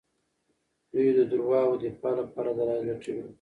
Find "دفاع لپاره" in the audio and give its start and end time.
1.93-2.49